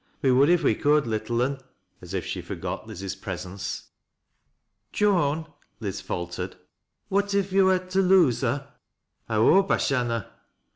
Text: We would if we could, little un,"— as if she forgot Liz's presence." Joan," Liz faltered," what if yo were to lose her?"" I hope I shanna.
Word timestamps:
We 0.23 0.31
would 0.31 0.49
if 0.49 0.63
we 0.63 0.73
could, 0.73 1.05
little 1.05 1.43
un,"— 1.43 1.59
as 2.01 2.15
if 2.15 2.25
she 2.25 2.41
forgot 2.41 2.87
Liz's 2.87 3.15
presence." 3.15 3.89
Joan," 4.91 5.45
Liz 5.79 6.01
faltered," 6.01 6.55
what 7.09 7.35
if 7.35 7.51
yo 7.51 7.65
were 7.65 7.77
to 7.77 8.01
lose 8.01 8.41
her?"" 8.41 8.67
I 9.29 9.35
hope 9.35 9.69
I 9.69 9.77
shanna. 9.77 10.31